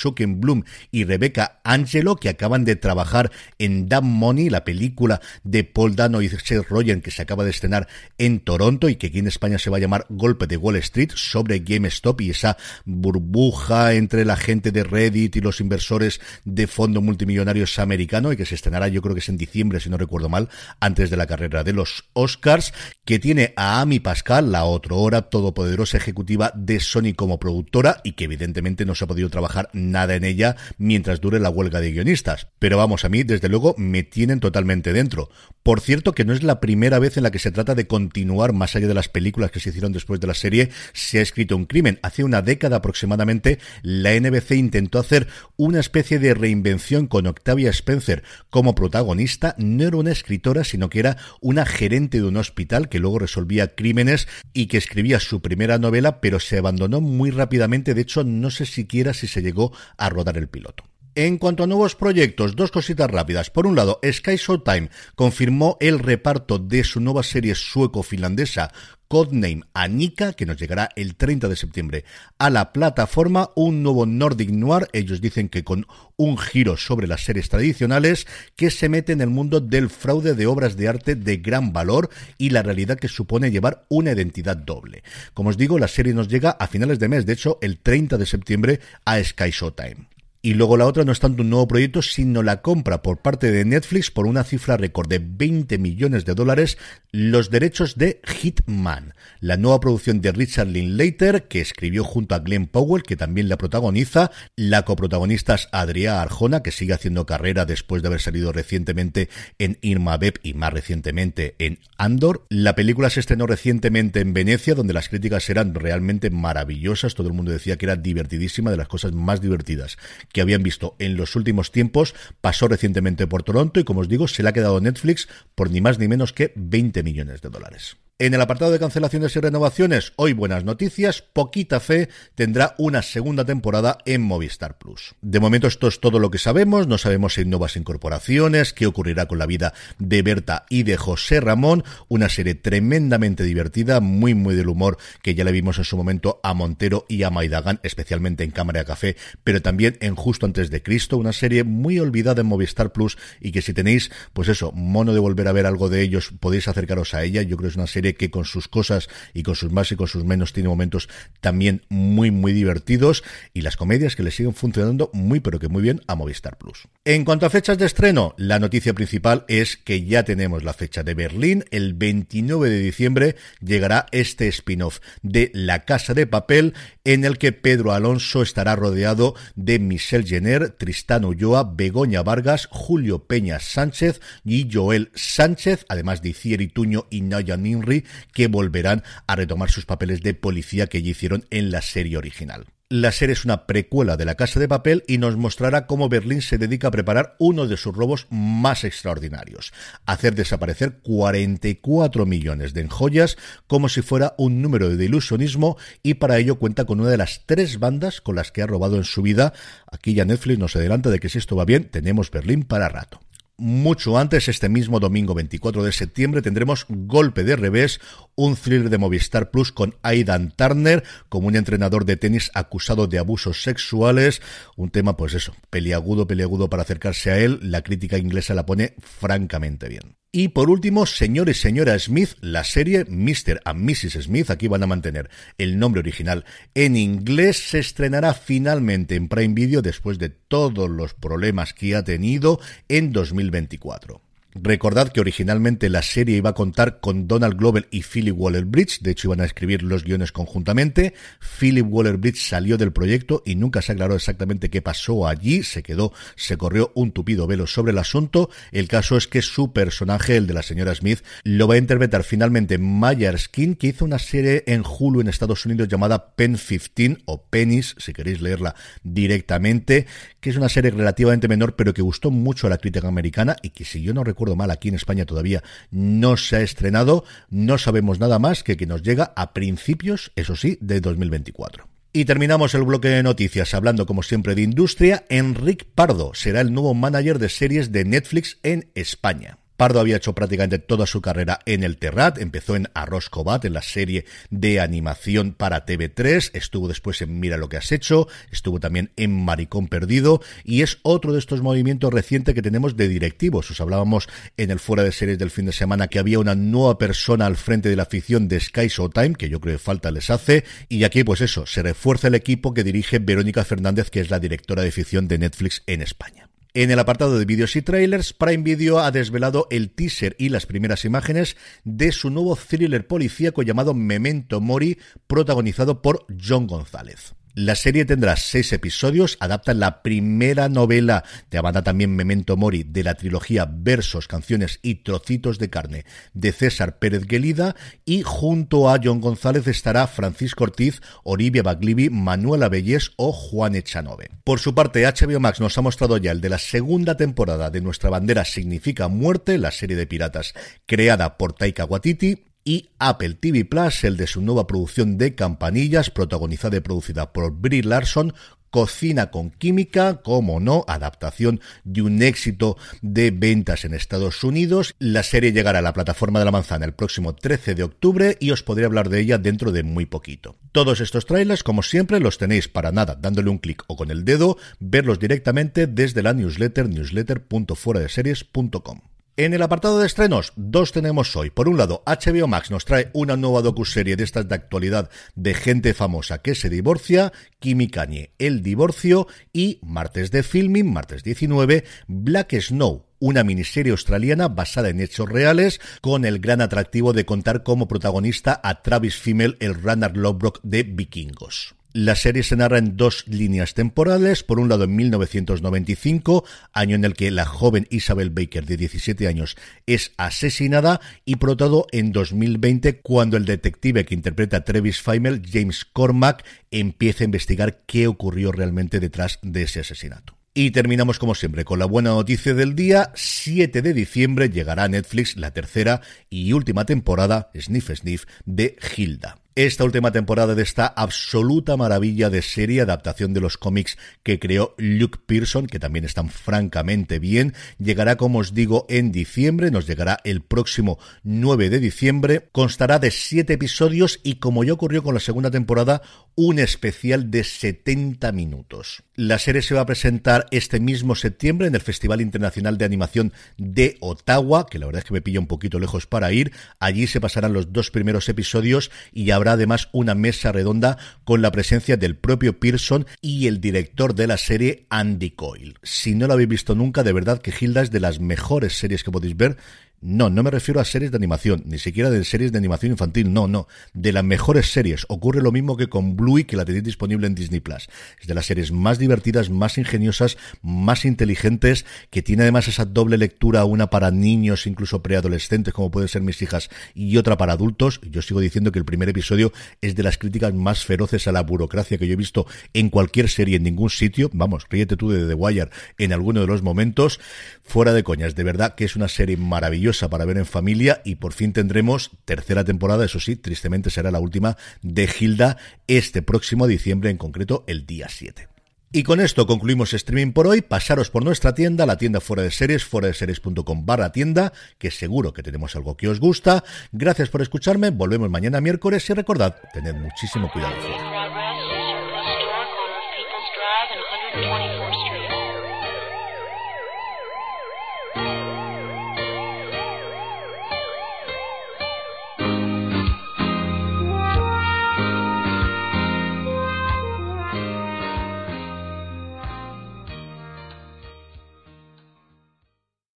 Bloom 0.41 0.65
y 0.93 1.05
Rebecca 1.05 1.61
Angelo, 1.65 2.17
que 2.17 2.29
acaban 2.29 2.65
de 2.65 2.77
trabajar 2.77 3.33
en 3.59 3.89
Damn 3.89 4.07
Money, 4.07 4.49
la 4.49 4.65
película 4.65 5.21
de 5.43 5.65
Paul 5.65 5.97
Dano 5.97 6.23
y 6.23 6.29
Seth 6.29 6.69
Rogen 6.69 7.03
que 7.03 7.11
se 7.11 7.23
acaba 7.23 7.45
de 7.45 7.51
estrenar 7.51 7.89
en 8.19 8.41
Toronto 8.41 8.89
y 8.89 8.95
que 8.97 9.09
aquí 9.09 9.19
en 9.19 9.27
España 9.27 9.59
se 9.59 9.71
va 9.71 9.79
a 9.79 9.81
llamar 9.81 10.07
Golpe 10.09 10.47
de 10.47 10.57
Wall 10.57 10.77
Street, 10.77 11.11
sobre 11.15 11.59
GameStop 11.61 12.21
y 12.21 12.31
esa 12.31 12.57
burbuja 12.85 13.95
entre 13.95 14.25
la 14.25 14.37
gente 14.37 14.71
de 14.71 14.85
Reddit 14.85 15.32
emitir 15.33 15.45
los 15.45 15.61
inversores 15.61 16.21
de 16.45 16.67
fondo 16.67 17.01
multimillonarios 17.01 17.79
americano 17.79 18.33
y 18.33 18.37
que 18.37 18.45
se 18.45 18.55
estrenará 18.55 18.89
yo 18.89 19.01
creo 19.01 19.15
que 19.15 19.21
es 19.21 19.29
en 19.31 19.39
diciembre, 19.39 19.81
si 19.81 19.89
no 19.89 19.97
recuerdo 19.97 20.29
mal, 20.29 20.51
antes 20.79 21.09
de 21.09 21.17
la 21.17 21.27
carrera 21.27 21.65
de 21.65 21.73
los 21.73 22.05
Oscars, 22.13 22.75
que 23.07 23.19
tiene 23.19 23.55
a 23.57 23.81
Amy 23.81 23.99
Pascal, 23.99 24.53
la 24.53 24.65
otra 24.65 24.95
hora 24.95 25.23
todopoderosa 25.23 25.97
ejecutiva 25.97 26.53
de 26.55 26.81
Sony 26.81 27.15
como 27.17 27.39
productora 27.39 28.01
y 28.05 28.13
que 28.13 28.25
evidentemente 28.25 28.85
no 28.85 28.95
se 28.95 29.05
ha 29.05 29.09
podido 29.09 29.31
trabajar 29.31 29.71
nada 29.73 30.15
en 30.15 30.25
ella 30.25 30.57
mientras 30.77 31.21
dure 31.21 31.41
la 31.41 31.49
huelga 31.49 31.81
de 31.81 31.93
guionistas. 31.93 32.49
Pero 32.59 32.77
vamos, 32.77 33.05
a 33.05 33.09
mí 33.09 33.23
desde 33.23 33.49
luego 33.49 33.75
me 33.79 34.03
tienen 34.03 34.41
totalmente 34.41 34.93
dentro. 34.93 35.31
Por 35.63 35.81
cierto 35.81 36.13
que 36.13 36.25
no 36.25 36.35
es 36.35 36.43
la 36.43 36.61
primera 36.61 36.99
vez 36.99 37.17
en 37.17 37.23
la 37.23 37.31
que 37.31 37.39
se 37.39 37.53
trata 37.53 37.75
de 37.75 37.87
continuar 37.87 38.53
más 38.53 38.77
allá 38.77 38.89
de 38.89 38.95
las 38.95 39.09
películas 39.09 39.51
que 39.51 39.61
se 39.61 39.71
hicieron 39.71 39.93
después 39.93 40.21
de 40.21 40.27
la 40.27 40.35
serie, 40.35 40.71
se 40.93 41.21
ha 41.21 41.23
escrito 41.23 41.57
un 41.57 41.65
crimen. 41.65 41.99
Hace 42.03 42.25
una 42.25 42.43
década 42.43 42.77
aproximadamente 42.77 43.59
la 43.83 44.13
NBC 44.19 44.53
intentó 44.53 44.99
hacer 45.13 45.29
una 45.59 45.79
especie 45.79 46.19
de 46.19 46.33
reinvención 46.33 47.07
con 47.07 47.27
Octavia 47.27 47.69
Spencer 47.69 48.23
como 48.49 48.75
protagonista. 48.75 49.55
No 49.59 49.85
era 49.85 49.99
una 49.99 50.11
escritora, 50.11 50.65
sino 50.65 50.89
que 50.89 51.01
era 51.01 51.19
una 51.43 51.67
gerente 51.67 52.19
de 52.19 52.25
un 52.25 52.39
hospital 52.39 52.89
que 52.89 52.99
luego 52.99 53.19
resolvía 53.19 53.75
crímenes 53.75 54.27
y 54.55 54.69
que 54.69 54.79
escribía 54.79 55.21
su 55.21 55.43
primera 55.43 55.77
novela, 55.77 56.23
pero 56.23 56.41
se 56.41 56.57
abandonó 56.57 57.03
muy 57.03 57.31
rápidamente. 57.31 57.93
De 57.93 58.01
hecho, 58.01 58.25
no 58.25 58.51
sé 58.51 58.65
siquiera 58.65 59.13
si 59.13 59.27
se 59.27 59.43
llegó 59.43 59.73
a 59.99 60.09
rodar 60.09 60.39
el 60.39 60.49
piloto. 60.49 60.85
En 61.15 61.37
cuanto 61.37 61.63
a 61.63 61.67
nuevos 61.67 61.95
proyectos, 61.95 62.57
dos 62.57 62.71
cositas 62.71 63.11
rápidas. 63.11 63.51
Por 63.51 63.67
un 63.67 63.77
lado, 63.77 64.01
Sky 64.03 64.37
Showtime 64.37 64.89
confirmó 65.15 65.77
el 65.81 65.99
reparto 65.99 66.59
de 66.59 66.85
su 66.85 67.01
nueva 67.01 67.23
serie 67.23 67.55
sueco-finlandesa 67.55 68.73
Codename 69.09 69.61
Anika, 69.75 70.33
que 70.33 70.47
nos 70.47 70.57
llegará 70.57 70.89
el 70.97 71.17
30 71.17 71.49
de 71.49 71.57
septiembre 71.57 72.05
a 72.39 72.49
la 72.49 72.73
plataforma, 72.73 73.51
un 73.57 73.83
nuevo 73.83 74.07
Nordic 74.07 74.49
Noir, 74.49 74.89
ellos 74.95 75.21
dicen 75.21 75.51
que 75.51 75.65
con 75.65 75.87
un 76.17 76.39
giro 76.39 76.79
sobre 76.79 77.07
las 77.07 77.23
series 77.23 77.51
tradicionales, 77.51 78.27
que 78.57 78.71
se 78.71 78.89
mete 78.89 79.13
en 79.13 79.21
el 79.21 79.29
mundo 79.29 79.61
del 79.61 79.91
fraude 79.91 80.33
de 80.33 80.47
obras 80.47 80.79
de 80.79 80.89
arte 80.89 81.15
de 81.15 81.37
gran 81.37 81.75
valor 81.75 82.09
y 82.39 82.49
la 82.49 82.63
realidad 82.63 82.99
que 82.99 83.09
supone 83.09 83.51
llevar 83.51 83.85
una 83.91 84.13
identidad 84.13 84.57
doble. 84.57 85.03
Como 85.35 85.51
os 85.51 85.59
digo, 85.59 85.79
la 85.79 85.89
serie 85.89 86.15
nos 86.15 86.29
llega 86.29 86.53
a 86.53 86.67
finales 86.67 86.99
de 86.99 87.09
mes, 87.09 87.27
de 87.27 87.35
hecho, 87.35 87.59
el 87.61 87.81
30 87.81 88.17
de 88.17 88.25
septiembre 88.25 88.81
a 89.05 89.23
Sky 89.23 89.51
Showtime. 89.51 90.12
Y 90.45 90.55
luego 90.55 90.77
la 90.77 90.87
otra 90.87 91.05
no 91.05 91.13
es 91.13 91.21
tanto 91.21 91.43
un 91.43 91.51
nuevo 91.51 91.69
proyecto, 91.69 92.03
sino 92.03 92.43
la 92.43 92.63
compra 92.63 93.01
por 93.01 93.19
parte 93.19 93.53
de 93.53 93.65
Netflix 93.65 94.11
por 94.11 94.27
una 94.27 94.43
cifra 94.43 94.77
récord 94.77 95.09
de 95.09 95.21
20 95.21 95.79
millones 95.79 96.25
de 96.25 96.35
dólares 96.35 96.79
los 97.13 97.49
derechos 97.51 97.97
de 97.97 98.21
Hitman, 98.25 99.15
la 99.39 99.57
nueva 99.57 99.79
producción 99.79 100.21
de 100.21 100.33
Richard 100.33 100.67
Linklater 100.67 101.47
que 101.47 101.61
escribió 101.61 102.03
junto 102.03 102.35
a 102.35 102.41
Glenn 102.41 102.67
Powell, 102.67 103.05
que 103.05 103.17
también 103.17 103.49
la 103.49 103.57
protagoniza, 103.57 104.33
la 104.57 104.83
coprotagonista 104.83 105.55
es 105.55 105.69
Arjona, 105.71 106.63
que 106.65 106.73
sigue 106.73 106.95
haciendo 106.95 107.25
carrera 107.25 107.65
después 107.65 108.03
de 108.03 108.09
haber 108.09 108.21
salido 108.21 108.51
recientemente 108.51 109.29
en 109.61 109.79
Irma 109.81 110.17
Beb 110.17 110.41
y 110.43 110.55
más 110.55 110.73
recientemente 110.73 111.55
en 111.61 111.79
Andor. 111.99 112.47
La 112.49 112.75
película 112.75 113.11
se 113.11 113.21
estrenó 113.21 113.47
recientemente 113.47 114.19
en 114.19 114.33
Venecia, 114.33 114.75
donde 114.75 114.95
las 114.95 115.09
críticas 115.09 115.49
eran 115.51 115.75
realmente 115.75 116.31
maravillosas, 116.31 117.15
todo 117.15 117.29
el 117.29 117.35
mundo 117.35 117.53
decía 117.53 117.77
que 117.77 117.87
era 117.87 117.95
divertidísima, 117.95 118.73
de 118.73 118.79
las 118.79 118.89
cosas 118.89 119.13
más 119.13 119.41
divertidas 119.41 119.99
que 120.33 120.41
habían 120.41 120.63
visto 120.63 120.97
en 120.99 121.17
los 121.17 121.37
últimos 121.37 121.71
tiempos. 121.71 122.15
Pasó 122.41 122.69
recientemente 122.69 123.27
por 123.27 123.43
Toronto 123.43 123.81
y, 123.81 123.85
como 123.85 124.01
os 124.01 124.09
digo, 124.09 124.29
se 124.29 124.43
le 124.43 124.49
ha 124.49 124.53
quedado 124.53 124.81
Netflix 124.81 125.29
por 125.55 125.71
ni 125.71 125.81
más 125.81 125.99
ni 125.99 126.09
menos 126.09 126.33
que 126.33 126.53
20 126.57 127.03
millones 127.03 127.41
de 127.41 127.51
dólares. 127.51 127.97
En 128.19 128.35
el 128.35 128.41
apartado 128.41 128.71
de 128.71 128.79
cancelaciones 128.79 129.35
y 129.35 129.41
renovaciones, 129.41 130.13
hoy 130.17 130.33
buenas 130.33 130.63
noticias, 130.65 131.23
Poquita 131.23 131.81
Fe 131.81 132.09
tendrá 132.37 132.75
una 132.79 133.03
segunda 133.03 133.45
temporada 133.45 133.99
en 134.05 134.23
Movistar 134.23 134.79
Plus. 134.79 135.17
De 135.23 135.41
momento 135.41 135.67
esto 135.67 135.89
es 135.89 135.99
todo 135.99 136.21
lo 136.21 136.31
que 136.31 136.39
sabemos, 136.39 136.87
no 136.87 136.99
sabemos 136.99 137.35
si 137.35 137.41
hay 137.41 137.47
nuevas 137.47 137.75
incorporaciones, 137.75 138.75
qué 138.75 138.87
ocurrirá 138.87 139.27
con 139.27 139.39
la 139.39 139.47
vida 139.47 139.73
de 139.99 140.23
Berta 140.23 140.67
y 140.69 140.85
de 140.85 140.99
José 140.99 141.41
Ramón, 141.41 141.85
una 142.07 142.29
serie 142.29 142.55
tremendamente 142.55 143.43
divertida, 143.43 143.99
muy 143.99 144.35
muy 144.35 144.55
del 144.55 144.69
humor 144.69 144.99
que 145.23 145.35
ya 145.35 145.43
le 145.43 145.51
vimos 145.51 145.79
en 145.79 145.85
su 145.85 145.97
momento 145.97 146.39
a 146.45 146.55
Montero 146.55 147.07
y 147.09 147.25
a 147.25 147.31
Maidagán, 147.31 147.81
especialmente 147.83 148.45
en 148.45 148.53
Cámara 148.53 148.81
de 148.81 148.87
Café, 148.87 149.17
pero 149.43 149.63
también 149.63 149.97
en 150.01 150.15
Justo 150.15 150.47
antes 150.47 150.71
de 150.71 150.83
Cristo, 150.83 151.17
una 151.17 151.33
serie 151.33 151.65
muy 151.65 151.99
olvidada 151.99 152.43
en 152.43 152.47
Movistar 152.47 152.93
Plus 152.93 153.19
y 153.41 153.51
que 153.53 153.63
si 153.63 153.73
tenéis, 153.73 154.13
pues 154.33 154.49
eso, 154.49 154.71
mono 154.71 155.13
de 155.13 155.19
volver 155.19 155.49
a 155.49 155.53
ver 155.53 155.67
algo 155.67 155.89
de 155.89 156.03
ellos, 156.03 156.31
podéis 156.39 156.69
acercaros 156.69 157.15
a 157.15 157.25
ella, 157.25 157.43
yo 157.43 157.57
creo 157.57 157.69
que 157.69 157.73
es 157.73 157.77
una 157.77 157.87
serie 157.89 158.02
que 158.15 158.31
con 158.31 158.45
sus 158.45 158.69
cosas 158.69 159.09
y 159.33 159.43
con 159.43 159.55
sus 159.55 159.73
más 159.73 159.91
y 159.93 159.97
con 159.97 160.09
sus 160.09 160.25
menos 160.25 160.53
tiene 160.53 160.69
momentos 160.69 161.09
también 161.41 161.83
muy, 161.89 162.31
muy 162.31 162.53
divertidos 162.53 163.23
y 163.55 163.63
las 163.63 163.77
comedias 163.77 164.17
que 164.17 164.23
le 164.23 164.31
siguen 164.31 164.55
funcionando 164.55 165.11
muy, 165.13 165.41
pero 165.41 165.59
que 165.59 165.69
muy 165.69 165.83
bien 165.83 166.01
a 166.07 166.15
Movistar 166.15 166.59
Plus. 166.59 166.89
En 167.05 167.25
cuanto 167.25 167.47
a 167.47 167.51
fechas 167.51 167.79
de 167.79 167.87
estreno, 167.87 168.35
la 168.37 168.59
noticia 168.59 168.95
principal 168.95 169.45
es 169.49 169.77
que 169.77 170.05
ya 170.05 170.25
tenemos 170.25 170.65
la 170.65 170.73
fecha 170.73 171.03
de 171.03 171.15
Berlín. 171.15 171.65
El 171.71 171.95
29 171.95 172.69
de 172.69 172.79
diciembre 172.79 173.37
llegará 173.61 174.07
este 174.13 174.49
spin-off 174.49 175.01
de 175.23 175.51
La 175.55 175.85
Casa 175.85 176.15
de 176.15 176.27
Papel 176.27 176.75
en 177.05 177.25
el 177.25 177.39
que 177.39 177.53
Pedro 177.53 177.93
Alonso 177.93 178.43
estará 178.43 178.77
rodeado 178.77 179.35
de 179.57 179.79
Michelle 179.79 180.27
Jenner, 180.27 180.71
Tristán 180.71 181.25
Ulloa, 181.25 181.73
Begoña 181.75 182.23
Vargas, 182.23 182.69
Julio 182.71 183.27
Peña 183.27 183.61
Sánchez 183.61 184.21
y 184.45 184.69
Joel 184.73 185.11
Sánchez, 185.15 185.85
además 185.89 186.23
de 186.23 186.33
Thierry 186.33 186.69
Tuño 186.69 187.07
y 187.11 187.23
Naya 187.23 187.57
Ninri, 187.57 187.92
que 188.33 188.49
volverán 188.49 189.03
a 189.27 189.37
retomar 189.37 189.71
sus 189.71 189.87
papeles 189.87 190.23
de 190.23 190.35
policía 190.35 190.87
que 190.87 191.03
ya 191.03 191.11
hicieron 191.11 191.45
en 191.51 191.71
la 191.71 191.83
serie 191.83 192.17
original. 192.17 192.67
La 192.95 193.11
serie 193.11 193.33
es 193.33 193.47
una 193.47 193.67
precuela 193.67 194.19
de 194.19 194.27
La 194.27 194.35
Casa 194.35 194.61
de 194.61 194.69
Papel 194.69 195.03
y 195.07 195.17
nos 195.17 195.39
mostrará 195.39 195.87
cómo 195.87 196.11
Berlín 196.11 196.43
se 196.43 196.59
dedica 196.59 196.89
a 196.89 196.91
preparar 196.91 197.37
uno 197.39 197.67
de 197.67 197.79
sus 197.79 197.97
robos 197.97 198.27
más 198.29 198.85
extraordinarios, 198.85 199.73
hacer 200.05 200.35
desaparecer 200.35 200.99
44 201.03 202.27
millones 202.27 202.75
de 202.75 202.87
joyas 202.87 203.39
como 203.67 203.89
si 203.89 204.03
fuera 204.03 204.35
un 204.37 204.61
número 204.61 204.95
de 204.95 205.03
ilusionismo 205.07 205.79
y 206.03 206.15
para 206.15 206.37
ello 206.37 206.57
cuenta 206.59 206.85
con 206.85 207.01
una 207.01 207.09
de 207.09 207.17
las 207.17 207.47
tres 207.47 207.79
bandas 207.79 208.21
con 208.21 208.37
las 208.37 208.53
que 208.53 208.61
ha 208.61 208.67
robado 208.67 208.99
en 208.99 209.05
su 209.05 209.23
vida. 209.23 209.55
Aquí 209.91 210.13
ya 210.13 210.27
Netflix 210.27 210.59
nos 210.59 210.77
adelanta 210.77 211.09
de 211.09 211.19
que 211.19 211.31
si 211.31 211.39
esto 211.39 211.57
va 211.57 211.65
bien, 211.65 211.89
tenemos 211.89 212.31
Berlín 212.31 212.63
para 212.63 212.91
rato 212.91 213.21
mucho 213.63 214.19
antes, 214.19 214.49
este 214.49 214.69
mismo 214.69 214.99
domingo 214.99 215.35
24 215.35 215.85
de 215.85 215.93
septiembre, 215.93 216.43
tendremos 216.43 216.85
Golpe 216.89 217.45
de 217.45 217.55
Revés, 217.55 218.01
un 218.35 218.57
thriller 218.57 218.91
de 218.91 218.99
Movistar 218.99 219.51
Plus 219.51 219.71
con 219.71 219.95
Aidan 220.03 220.51
Turner 220.51 221.05
como 221.29 221.47
un 221.47 221.55
entrenador 221.55 222.05
de 222.05 222.17
tenis 222.17 222.51
acusado 222.55 223.07
de 223.07 223.19
abusos 223.19 223.63
sexuales. 223.63 224.43
Un 224.77 224.91
tema, 224.91 225.17
pues 225.17 225.35
eso, 225.35 225.55
peliagudo, 225.71 226.27
peliagudo 226.27 226.69
para 226.69 226.83
acercarse 226.83 227.31
a 227.31 227.39
él. 227.39 227.61
La 227.63 227.83
crítica 227.83 228.19
inglesa 228.19 228.53
la 228.55 228.67
pone 228.67 228.95
francamente 229.01 229.89
bien. 229.89 230.22
Y 230.35 230.49
por 230.49 230.71
último, 230.71 231.05
señor 231.05 231.51
y 231.51 231.55
señora 231.55 231.99
Smith, 231.99 232.37
la 232.41 232.65
serie 232.65 233.05
Mr. 233.05 233.61
and 233.67 233.85
Mrs. 233.85 234.25
Smith, 234.25 234.51
aquí 234.51 234.67
van 234.67 234.83
a 234.83 234.87
mantener 234.87 235.29
el 235.59 235.79
nombre 235.79 236.01
original 236.01 236.47
en 236.75 236.97
inglés, 236.97 237.59
se 237.59 237.81
estrenará 237.81 238.33
finalmente 238.33 239.15
en 239.15 239.29
Prime 239.29 239.53
Video 239.53 239.83
después 239.83 240.19
de 240.19 240.31
todos 240.31 240.89
los 240.89 241.13
problemas 241.13 241.75
que 241.75 241.95
ha 241.97 242.03
tenido 242.03 242.61
en 242.89 243.13
2024. 243.13 244.23
Recordad 244.55 245.09
que 245.09 245.21
originalmente 245.21 245.89
la 245.89 246.03
serie 246.03 246.37
iba 246.37 246.51
a 246.51 246.55
contar 246.55 247.01
con 247.01 247.27
Donald 247.27 247.57
Glover 247.57 247.89
y 247.91 248.03
Philip 248.03 248.39
Waller-Bridge, 248.39 249.01
de 249.01 249.13
hecho 249.13 249.29
iban 249.29 249.41
a 249.41 249.47
escribir 249.47 249.83
los 249.83 250.05
guiones 250.05 250.31
conjuntamente. 250.31 251.15
Philip 251.59 251.87
Waller-Bridge 251.89 252.49
salió 252.49 252.77
del 252.77 252.93
proyecto 252.93 253.43
y 253.47 253.55
nunca 253.55 253.81
se 253.81 253.93
aclaró 253.93 254.15
exactamente 254.15 254.69
qué 254.69 254.83
pasó 254.83 255.27
allí, 255.27 255.63
se 255.63 255.83
quedó, 255.83 256.13
se 256.37 256.59
corrió 256.59 256.93
un 256.95 257.13
tupido 257.13 257.47
velo 257.47 257.67
sobre 257.67 257.93
el 257.93 257.99
asunto. 257.99 258.51
El 258.73 258.89
caso 258.89 259.17
es 259.17 259.27
que 259.27 259.41
su 259.41 259.73
personaje, 259.73 260.37
el 260.37 260.47
de 260.47 260.53
la 260.53 260.63
señora 260.63 260.95
Smith, 260.95 261.21
lo 261.45 261.67
va 261.67 261.77
a 261.77 261.79
interpretar 261.79 262.23
finalmente 262.23 262.77
Maya 262.77 263.37
Skin, 263.39 263.75
que 263.75 263.87
hizo 263.87 264.05
una 264.05 264.19
serie 264.19 264.65
en 264.67 264.83
Hulu 264.87 265.23
en 265.23 265.29
Estados 265.29 265.65
Unidos 265.65 265.89
llamada 265.89 266.35
Pen 266.35 266.59
15 266.59 267.23
o 267.25 267.47
Penis, 267.47 267.95
si 267.97 268.13
queréis 268.13 268.43
leerla 268.43 268.75
directamente, 269.03 270.07
que 270.41 270.51
es 270.51 270.57
una 270.57 270.69
serie 270.69 270.91
relativamente 270.91 271.49
menor, 271.49 271.75
pero 271.75 271.95
que 271.95 272.03
gustó 272.03 272.31
mucho 272.31 272.67
a 272.67 272.71
la 272.71 272.77
crítica 272.77 273.09
americana 273.09 273.57
y 273.63 273.71
que 273.71 273.87
si 273.87 274.03
yo 274.03 274.13
no 274.13 274.23
recuerdo 274.23 274.42
mal, 274.57 274.71
aquí 274.71 274.89
en 274.89 274.95
España 274.95 275.27
todavía 275.27 275.63
no 275.91 276.37
se 276.37 276.57
ha 276.57 276.61
estrenado. 276.61 277.25
No 277.51 277.79
sabemos 277.79 278.21
nada 278.21 278.39
más 278.39 278.63
que 278.63 278.77
que 278.77 278.87
nos 278.87 279.03
llega 279.03 279.33
a 279.37 279.53
principios, 279.53 280.33
eso 280.37 280.57
sí, 280.57 280.79
de 280.81 281.01
2024. 281.01 281.89
Y 282.15 282.27
terminamos 282.27 282.75
el 282.75 282.83
bloque 282.83 283.09
de 283.09 283.23
noticias 283.23 283.73
hablando 283.73 284.05
como 284.05 284.23
siempre 284.23 284.55
de 284.55 284.63
industria. 284.63 285.25
Enric 285.31 285.87
Pardo 285.95 286.33
será 286.35 286.61
el 286.61 286.73
nuevo 286.73 286.93
manager 286.93 287.39
de 287.39 287.49
series 287.49 287.91
de 287.91 288.05
Netflix 288.05 288.59
en 288.63 288.91
España. 288.95 289.59
Pardo 289.83 289.99
había 289.99 290.19
hecho 290.19 290.33
prácticamente 290.33 290.79
toda 290.79 291.09
su 291.09 291.21
carrera 291.21 291.59
en 291.67 291.83
el 291.83 291.97
Terrat, 291.97 292.39
empezó 292.39 292.77
en 292.77 292.89
Arroz 292.95 293.29
Cobat, 293.29 293.65
en 293.65 293.73
la 293.73 293.83
serie 293.83 294.27
de 294.49 294.79
animación 294.79 295.55
para 295.55 295.85
TV3, 295.85 296.53
estuvo 296.53 296.87
después 296.87 297.21
en 297.21 297.41
Mira 297.41 297.57
lo 297.57 297.69
que 297.69 297.79
has 297.79 297.91
hecho, 297.91 298.29
estuvo 298.53 298.79
también 298.79 299.11
en 299.17 299.45
Maricón 299.45 299.89
Perdido. 299.89 300.41
Y 300.63 300.83
es 300.83 300.99
otro 301.03 301.33
de 301.33 301.41
estos 301.41 301.63
movimientos 301.63 302.15
recientes 302.15 302.55
que 302.55 302.63
tenemos 302.63 302.97
de 302.97 303.09
directivos. 303.09 303.73
Os 303.73 303.81
hablábamos 303.81 304.29
en 304.57 304.71
el 304.71 304.79
fuera 304.79 305.03
de 305.03 305.11
series 305.11 305.39
del 305.39 305.51
fin 305.51 305.67
de 305.67 305.73
semana 305.73 306.07
que 306.07 306.21
había 306.21 306.39
una 306.39 306.55
nueva 306.55 306.97
persona 306.97 307.47
al 307.47 307.57
frente 307.57 307.89
de 307.89 307.97
la 307.97 308.05
afición 308.05 308.47
de 308.47 308.61
Sky 308.61 308.87
Showtime, 308.87 309.35
que 309.35 309.49
yo 309.49 309.61
creo 309.61 309.75
que 309.75 309.83
falta 309.83 310.13
les 310.13 310.31
hace, 310.31 310.63
y 310.89 311.03
aquí 311.03 311.25
pues 311.25 311.41
eso, 311.41 311.67
se 311.67 311.83
refuerza 311.83 312.29
el 312.29 312.37
equipo 312.37 312.73
que 312.73 312.85
dirige 312.85 313.19
Verónica 313.19 313.65
Fernández, 313.65 314.11
que 314.11 314.21
es 314.21 314.31
la 314.31 314.39
directora 314.39 314.83
de 314.83 314.93
ficción 314.93 315.27
de 315.27 315.39
Netflix 315.39 315.83
en 315.89 316.03
España. 316.03 316.52
En 316.75 316.91
el 316.91 316.99
apartado 316.99 317.39
de 317.39 317.45
vídeos 317.45 317.77
y 317.77 317.83
trailers, 317.83 318.33
Prime 318.33 318.63
Video 318.63 318.99
ha 319.01 319.11
desvelado 319.11 319.67
el 319.71 319.91
teaser 319.91 320.35
y 320.39 320.49
las 320.49 320.65
primeras 320.65 321.05
imágenes 321.05 321.59
de 321.85 322.13
su 322.13 322.31
nuevo 322.31 322.57
thriller 322.57 323.07
policíaco 323.07 323.63
llamado 323.63 323.93
Memento 323.93 324.59
Mori, 324.63 324.99
protagonizado 325.27 326.01
por 326.01 326.25
John 326.43 326.67
González. 326.67 327.35
La 327.55 327.75
serie 327.75 328.07
tendrá 328.07 328.37
seis 328.37 328.73
episodios, 328.73 329.37
adapta 329.39 329.75
la 329.75 330.03
primera 330.03 330.71
novela 330.71 331.23
de 331.51 331.59
Amanda 331.59 331.83
también 331.83 332.17
Memento 332.17 332.57
Mori 332.57 332.83
de 332.83 333.05
la 333.05 333.15
trilogía 333.15 333.69
Versos, 333.71 334.27
Canciones 334.27 334.79
y 334.81 335.03
Trocitos 335.03 335.59
de 335.59 335.69
Carne 335.69 336.07
de 336.33 336.53
César 336.53 336.99
Pérez 336.99 337.27
Guelida 337.27 337.77
y 338.07 338.23
junto 338.23 338.89
a 338.89 338.99
John 339.05 339.21
González 339.21 339.67
estará 339.67 340.07
Francisco 340.07 340.65
Ortiz, 340.65 341.03
Olivia 341.25 341.63
Baglivi, 341.63 342.09
Manuela 342.09 342.71
Bellés 342.71 343.13
o 343.17 343.33
Juan 343.33 343.75
Echanove. 343.75 344.31
Por 344.45 344.59
su 344.59 344.75
parte, 344.75 345.05
HBO 345.05 345.39
Max 345.39 345.61
nos 345.61 345.77
ha 345.77 345.83
mostrado 345.83 346.17
ya 346.17 346.33
el 346.33 346.41
de 346.41 346.49
la 346.49 346.59
segunda 346.59 347.19
temporada 347.19 347.69
de 347.69 347.83
Nuestra 347.83 348.09
Bandera 348.09 348.47
Significa 348.47 349.09
Muerte, 349.09 349.59
la 349.59 349.73
serie 349.73 349.97
de 349.97 350.07
piratas 350.07 350.55
creada 350.87 351.37
por 351.37 351.53
Taika 351.53 351.85
Waititi, 351.85 352.45
y 352.65 352.91
Apple 352.99 353.35
TV 353.35 353.65
Plus, 353.65 354.05
el 354.05 354.17
de 354.17 354.27
su 354.27 354.41
nueva 354.41 354.67
producción 354.67 355.19
de 355.19 355.35
campanillas, 355.35 356.11
protagonizada 356.11 356.77
y 356.77 356.81
producida 356.81 357.33
por 357.33 357.53
Brie 357.53 357.83
Larson, 357.83 358.33
Cocina 358.73 359.31
con 359.31 359.51
Química, 359.51 360.23
como 360.23 360.59
no, 360.59 360.87
adaptación 360.89 361.61
de 361.85 362.01
un 362.01 362.23
éxito 362.23 362.79
de 363.03 363.31
ventas 363.31 363.85
en 363.85 363.93
Estados 363.93 364.43
Unidos. 364.45 364.95
La 364.99 365.23
serie 365.23 365.53
llegará 365.53 365.81
a 365.81 365.83
la 365.83 365.93
plataforma 365.93 366.39
de 366.39 366.47
la 366.47 366.53
manzana 366.53 366.87
el 366.87 366.95
próximo 366.95 367.35
13 367.35 367.75
de 367.75 367.83
octubre 367.83 368.39
y 368.41 368.51
os 368.51 368.63
podré 368.63 368.87
hablar 368.87 369.11
de 369.11 369.21
ella 369.21 369.37
dentro 369.37 369.73
de 369.73 369.83
muy 369.83 370.07
poquito. 370.07 370.57
Todos 370.73 371.03
estos 371.03 371.27
trailers, 371.27 371.63
como 371.63 371.83
siempre, 371.83 372.19
los 372.19 372.39
tenéis 372.39 372.69
para 372.69 372.93
nada, 372.93 373.15
dándole 373.15 373.51
un 373.51 373.59
clic 373.59 373.85
o 373.89 373.97
con 373.97 374.11
el 374.11 374.25
dedo, 374.25 374.57
verlos 374.81 375.21
directamente 375.21 375.87
desde 375.87 376.23
la 376.23 376.33
newsletter 376.33 376.89
newsletter.fueradeseries.com. 376.89 379.12
En 379.39 379.55
el 379.55 379.63
apartado 379.63 379.99
de 379.99 380.07
estrenos, 380.07 380.53
dos 380.57 380.93
tenemos 380.93 381.35
hoy. 381.37 381.49
Por 381.49 381.67
un 381.67 381.79
lado, 381.79 382.03
HBO 382.05 382.47
Max 382.49 382.71
nos 382.71 382.85
trae 382.85 383.09
una 383.15 383.35
nueva 383.35 383.63
docuserie 383.63 384.15
de 384.15 384.25
estas 384.25 384.47
de 384.47 384.55
actualidad 384.55 385.09
de 385.37 385.55
gente 385.55 385.95
famosa 385.95 386.43
que 386.43 386.55
se 386.55 386.69
divorcia, 386.69 387.33
Kimi 387.59 387.89
Kanye, 387.89 388.35
El 388.39 388.63
divorcio 388.63 389.29
y 389.51 389.81
martes 389.83 390.33
de 390.33 390.43
filming, 390.43 390.93
martes 390.93 391.23
19, 391.23 391.85
Black 392.09 392.61
Snow, 392.61 393.07
una 393.21 393.43
miniserie 393.43 393.93
australiana 393.93 394.49
basada 394.49 394.91
en 394.91 395.01
hechos 395.01 395.31
reales, 395.31 395.81
con 396.03 396.27
el 396.27 396.39
gran 396.39 396.61
atractivo 396.61 397.15
de 397.15 397.25
contar 397.25 397.63
como 397.63 397.89
protagonista 397.89 398.61
a 398.63 398.83
Travis 398.83 399.17
Fimmel, 399.17 399.57
el 399.61 399.81
runner 399.83 400.15
Lowbrock 400.15 400.61
de 400.63 400.83
Vikingos. 400.83 401.75
La 401.95 402.17
serie 402.17 402.43
se 402.43 402.57
narra 402.57 402.79
en 402.79 402.97
dos 402.97 403.25
líneas 403.29 403.75
temporales. 403.75 404.43
Por 404.43 404.59
un 404.59 404.71
lado, 404.71 404.85
en 404.85 404.97
1995, 404.97 406.43
año 406.73 406.97
en 406.97 407.05
el 407.05 407.13
que 407.13 407.31
la 407.31 407.45
joven 407.45 407.87
Isabel 407.91 408.31
Baker, 408.31 408.65
de 408.65 408.79
17 408.79 409.29
años, 409.29 409.57
es 409.85 410.13
asesinada, 410.17 411.03
y 411.27 411.37
por 411.37 411.51
otro 411.51 411.67
lado, 411.67 411.87
en 411.93 412.13
2020, 412.13 413.01
cuando 413.01 413.37
el 413.37 413.45
detective 413.45 414.07
que 414.07 414.15
interpreta 414.15 414.57
a 414.57 414.65
Travis 414.65 415.03
Fimmel, 415.03 415.43
James 415.47 415.85
Cormack, 415.85 416.47
empieza 416.71 417.25
a 417.25 417.27
investigar 417.27 417.83
qué 417.85 418.07
ocurrió 418.07 418.53
realmente 418.53 418.99
detrás 418.99 419.39
de 419.43 419.65
ese 419.65 419.81
asesinato. 419.81 420.39
Y 420.55 420.71
terminamos 420.71 421.19
como 421.19 421.35
siempre 421.35 421.67
con 421.67 421.79
la 421.79 421.85
buena 421.85 422.11
noticia 422.11 422.55
del 422.55 422.75
día. 422.75 423.11
7 423.15 423.83
de 423.83 423.93
diciembre 423.93 424.49
llegará 424.49 424.85
a 424.85 424.89
Netflix 424.89 425.37
la 425.37 425.51
tercera 425.51 426.01
y 426.31 426.55
última 426.55 426.87
temporada, 426.87 427.51
Sniff 427.55 427.91
Sniff, 427.91 428.25
de 428.47 428.77
Hilda 428.97 429.42
esta 429.55 429.85
última 429.85 430.13
temporada 430.13 430.55
de 430.55 430.63
esta 430.63 430.87
absoluta 430.87 431.77
maravilla 431.77 432.31
de 432.31 432.43
serie, 432.43 432.81
adaptación 432.81 433.35
de 433.35 433.41
los 433.41 433.59
cómics 433.59 433.99
que 434.23 434.39
creó 434.39 434.75
Luke 434.79 435.19
Pearson, 435.27 435.67
que 435.67 435.79
también 435.79 436.05
están 436.05 436.31
francamente 436.31 437.19
bien. 437.19 437.55
Llegará, 437.79 438.17
como 438.17 438.39
os 438.39 438.55
digo, 438.55 438.87
en 438.89 439.13
diciembre, 439.13 439.71
nos 439.71 439.87
llegará 439.87 440.19
el 440.25 440.41
próximo 440.41 440.99
9 441.23 441.69
de 441.71 441.81
diciembre. 441.81 442.49
Constará 442.53 442.99
de 442.99 443.11
7 443.11 443.53
episodios 443.53 444.21
y, 444.23 444.37
como 444.37 444.65
ya 444.65 444.73
ocurrió 444.73 445.03
con 445.03 445.15
la 445.15 445.21
segunda 445.21 445.51
temporada, 445.51 446.03
un 446.35 446.59
especial 446.59 447.31
de 447.31 447.45
70 447.45 448.33
minutos. 448.33 449.03
La 449.15 449.39
serie 449.39 449.61
se 449.61 449.75
va 449.75 449.83
a 449.83 449.87
presentar 449.87 450.47
este 450.51 450.81
mismo 450.81 451.15
septiembre 451.15 451.67
en 451.67 451.75
el 451.75 451.83
Festival 451.83 452.23
Internacional 452.23 452.79
de 452.79 452.87
Animación 452.87 453.33
de 453.59 453.99
Ottawa, 454.01 454.67
que 454.67 454.79
la 454.79 454.87
verdad 454.87 455.01
es 455.01 455.05
que 455.05 455.13
me 455.13 455.21
pilla 455.21 455.41
un 455.41 455.47
poquito 455.47 455.79
lejos 455.79 456.07
para 456.07 456.33
ir. 456.33 456.53
Allí 456.79 457.07
se 457.07 457.21
pasarán 457.21 457.53
los 457.53 457.73
dos 457.75 457.91
primeros 457.91 458.31
episodios 458.31 458.91
y 459.13 459.27
ya 459.27 459.42
habrá 459.43 459.53
además 459.53 459.89
una 459.93 460.15
mesa 460.15 460.53
redonda 460.53 460.99
con 461.25 461.43
la 461.43 461.51
presencia 461.51 461.97
del 461.97 462.17
propio 462.17 462.61
Pearson 462.61 463.07
y 463.21 463.49
el 463.49 463.61
director 463.61 464.15
de 464.15 464.29
la 464.29 464.37
serie 464.37 464.87
Andy 464.89 465.33
Coyle. 465.33 465.75
Si 465.83 466.15
no 466.15 466.29
lo 466.29 466.35
habéis 466.35 466.49
visto 466.49 466.77
nunca, 466.77 467.03
de 467.03 467.13
verdad 467.13 467.43
que 467.43 467.53
Hilda 467.59 467.83
es 467.83 467.91
de 467.91 467.99
las 467.99 468.21
mejores 468.21 468.79
series 468.79 469.03
que 469.03 469.11
podéis 469.11 469.37
ver 469.37 469.57
no, 470.03 470.31
no 470.31 470.43
me 470.43 470.51
refiero 470.51 470.81
a 470.81 470.85
series 470.85 471.13
de 471.13 471.17
animación, 471.17 471.63
ni 471.65 471.79
siquiera 471.79 472.11
de 472.11 472.25
series 472.25 472.51
de 472.51 472.59
animación 472.59 472.91
infantil, 472.91 473.33
no, 473.33 473.47
no. 473.47 473.69
De 473.95 474.13
las 474.13 474.25
mejores 474.25 474.73
series. 474.73 475.07
Ocurre 475.09 475.41
lo 475.41 475.53
mismo 475.53 475.77
que 475.77 475.89
con 475.89 476.17
Bluey, 476.17 476.43
que 476.43 476.57
la 476.57 476.65
tenéis 476.65 476.83
disponible 476.83 477.29
en 477.29 477.37
Disney 477.37 477.61
Plus. 477.61 477.89
Es 478.21 478.27
de 478.27 478.35
las 478.35 478.47
series 478.47 478.73
más 478.73 478.99
divertidas, 478.99 479.49
más 479.49 479.79
ingeniosas, 479.79 480.39
más 480.61 481.05
inteligentes, 481.05 481.87
que 482.11 482.21
tiene 482.21 482.43
además 482.43 482.67
esa 482.67 482.85
doble 482.85 483.17
lectura, 483.17 483.65
una 483.65 483.91
para 483.91 484.11
niños, 484.11 484.67
incluso 484.67 485.05
preadolescentes, 485.05 485.73
como 485.73 485.93
pueden 485.93 486.09
ser 486.09 486.23
mis 486.23 486.43
hijas, 486.43 486.69
y 486.97 487.17
otra 487.17 487.37
para 487.37 487.53
adultos. 487.53 488.01
Yo 488.03 488.23
sigo 488.23 488.41
diciendo 488.41 488.73
que 488.73 488.81
el 488.81 488.85
primer 488.85 489.09
episodio 489.09 489.53
es 489.83 489.95
de 489.95 490.03
las 490.03 490.19
críticas 490.19 490.53
más 490.53 490.85
feroces 490.85 491.29
a 491.29 491.33
la 491.33 491.45
burocracia 491.45 491.97
que 491.97 492.09
yo 492.09 492.15
he 492.15 492.17
visto 492.17 492.49
en 492.75 492.91
cualquier 492.91 493.29
serie, 493.29 493.55
en 493.57 493.63
ningún 493.63 493.91
sitio. 493.91 494.31
Vamos, 494.33 494.67
ríete 494.69 494.97
tú 494.97 495.13
de 495.13 495.29
The 495.29 495.35
Wire 495.35 495.71
en 495.99 496.13
alguno 496.13 496.41
de 496.41 496.49
los 496.49 496.63
momentos. 496.63 497.21
Fuera 497.63 497.93
de 497.93 498.03
coñas, 498.03 498.35
de 498.35 498.43
verdad 498.43 498.75
que 498.75 498.85
es 498.85 498.97
una 498.97 499.07
serie 499.07 499.37
maravillosa 499.37 499.92
para 500.09 500.25
ver 500.25 500.39
en 500.39 500.47
familia 500.47 501.03
y 501.05 501.17
por 501.17 501.33
fin 501.33 501.53
tendremos 501.53 502.11
tercera 502.25 502.65
temporada, 502.65 503.05
eso 503.05 503.21
sí, 503.21 503.37
tristemente 503.37 503.91
será 503.91 504.11
la 504.11 504.21
última 504.21 504.57
de 504.83 505.09
Hilda 505.19 505.59
este 505.87 506.23
próximo 506.23 506.67
diciembre, 506.67 507.11
en 507.11 507.19
concreto 507.19 507.65
el 507.67 507.87
día 507.87 508.09
7. 508.09 508.49
Y 508.95 509.05
con 509.05 509.21
esto 509.21 509.47
concluimos 509.47 509.95
streaming 509.95 510.33
por 510.33 510.47
hoy. 510.47 510.61
Pasaros 510.61 511.09
por 511.09 511.25
nuestra 511.25 511.55
tienda, 511.55 511.87
la 511.87 511.97
tienda 511.97 512.21
fuera 512.21 512.43
de 512.43 512.51
series, 512.51 512.85
fuera 512.85 513.07
de 513.07 513.15
series.com 513.15 513.87
barra 513.87 514.13
tienda, 514.13 514.53
que 514.79 514.91
seguro 514.91 515.33
que 515.33 515.43
tenemos 515.43 515.75
algo 515.77 515.97
que 515.97 516.09
os 516.09 516.21
gusta. 516.21 516.63
Gracias 516.93 517.31
por 517.31 517.41
escucharme, 517.41 517.89
volvemos 517.89 518.29
mañana 518.29 518.61
miércoles 518.61 519.09
y 519.09 519.15
recordad, 519.15 519.57
tened 519.73 519.95
muchísimo 519.95 520.51
cuidado. 520.53 521.22